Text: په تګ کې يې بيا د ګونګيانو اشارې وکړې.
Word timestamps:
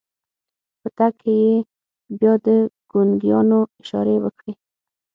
په 0.81 0.87
تګ 0.97 1.13
کې 1.21 1.33
يې 1.45 1.53
بيا 2.19 2.33
د 2.45 2.47
ګونګيانو 2.91 3.59
اشارې 3.81 4.17
وکړې. 4.23 4.51